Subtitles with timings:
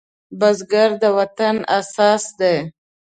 [0.39, 2.57] بزګر د وطن اساس دی